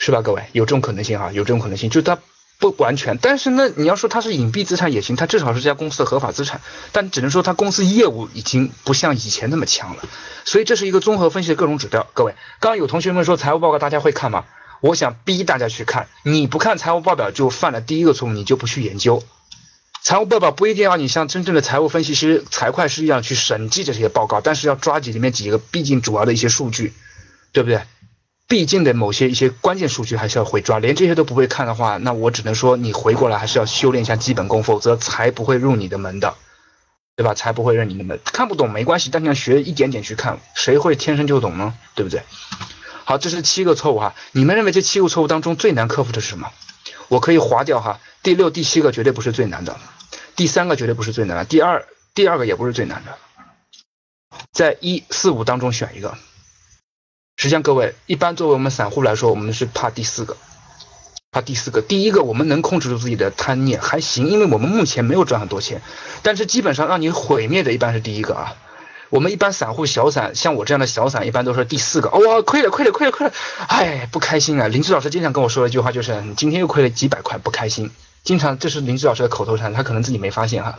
[0.00, 0.22] 是吧？
[0.22, 2.18] 各位有这种可能性啊，有这种可能性，就它
[2.58, 3.18] 不完全。
[3.18, 6.62] 但是呢，你要说它是隐蔽资产也行，它至少是这家公司的合法资产。
[6.90, 10.02] 但只能说它公司业务已经不像以前那么强了。
[10.46, 12.06] 所以这是一个综合分析的各种指标。
[12.14, 14.46] 各位，刚刚有同学们说财务报告大家会看吗？
[14.80, 19.22] 我想逼大家去看，你不看财务报表就犯了第一个错误，你就不去研究。
[20.02, 26.94] 财务报表不一定要你像真正的财务分析师、财会师一样去审计这些报告，但是要抓紧里面几个毕竟主要的一些数据，
[27.52, 27.82] 对不对？
[28.50, 36.34] 毕竟的某些一些关键数据还是要会抓，连这些都不会看的话，那我只能说你回过来还是要修炼一下基本功，否则才不会入你的门的，
[37.14, 37.32] 对吧？
[37.32, 41.74] 才不会入你的门，看不懂没关系，但你要学一点点去看，谁会天生就懂呢？
[41.94, 42.24] 对不对？
[43.04, 44.16] 好，这是七个错误哈。
[44.32, 46.50] 你们认为这七个错误当中最难克服的是什么？
[47.06, 48.00] 我可以划掉哈。
[48.24, 49.78] 第六、第七个绝对不是最难的，
[50.34, 53.16] 第三个绝对不是最难的，第二、第二个也不是最难的，
[54.50, 56.18] 在一四五当中选一个。
[57.40, 60.36] 实际上，各位一般作为我们散户来说，我们是怕第四个，
[61.32, 61.80] 怕第四个。
[61.80, 65.80] 第一个我们能控制住自己的贪念还行，因为我们目前没有赚很多钱，
[66.22, 68.56] 但是基本上让你毁灭的一般是第一个啊。
[69.08, 72.10] 我们一般散户小散，像我这样的小散，一般都是第四个。
[72.10, 73.32] 哦，亏了，亏了，亏了，亏了，
[73.68, 74.68] 哎，不开心啊！
[74.68, 77.90] 林志老师经常跟我说一句话，就是你今天又亏了几百块，不开心。
[78.22, 80.78] 经常这是林志老师的口头禅，他可能自己没发现哈。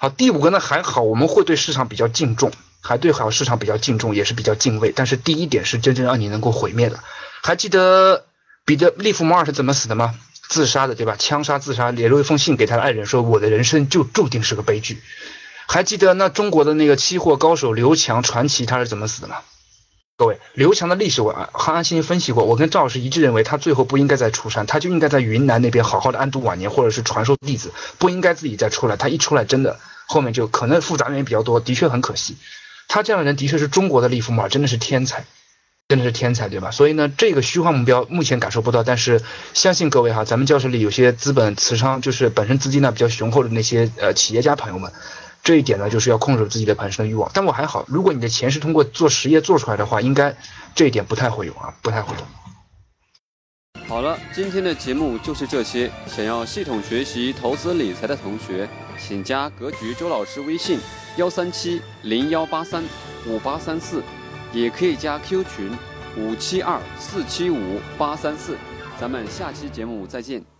[0.00, 2.50] 好，第五个呢还好，我们会对市场比较敬重，
[2.84, 4.92] 还对好市场比较敬重，也是比较敬畏。
[4.94, 7.00] 但是第一点是真正让你能够毁灭的。
[7.42, 8.26] 还记得
[8.66, 10.14] 彼得利弗摩尔是怎么死的吗？
[10.48, 11.16] 自杀的，对吧？
[11.18, 15.02] 枪杀自杀，写了一封信给他的爱人，说我的人生就注定是个悲剧。
[15.66, 19.36] 还记得那中国的那个期货高手刘强传奇他是怎么死的吗？
[20.16, 28.96] 各位，刘强的历史我安安心心分析过，我跟赵老师一致认为他最后不应该再出山，他就应该在云南那边好好的安度晚年，或者是传授弟子，不应该自己再出来。
[28.96, 32.36] 他一出来，真的后面就可能复杂原因比较多，的确很可惜。
[32.94, 35.24] 他这样的人的确是中国的利弗莫尔，真的是天才，
[35.88, 36.70] 真的是天才，对吧？
[36.70, 39.20] 所以呢，这个虚幻目标目前感受不到，但是
[39.52, 44.92] 相信各位哈，咱们教室里有些资本磁商，就是本身资金呢比较雄厚的那些呃企业家朋友们。
[45.42, 47.28] 这一点呢，就是要控制自己的盘身的欲望。
[47.34, 50.36] 但我还好，如果你的钱是通过做实业做出来的话，应该
[50.76, 53.84] 这一点不太会有啊，不太会有。
[53.88, 55.90] 好了，今天的节目就是这些。
[56.06, 60.78] 想要系统学习投资理财的同学，请加格局周老师微信：
[61.16, 62.82] 幺三七零幺八三
[63.26, 64.02] 五八三四，
[64.52, 65.70] 也可以加 Q 群：
[66.16, 68.56] 五七二四七五八三四。
[69.00, 70.53] 咱们下期节目再见。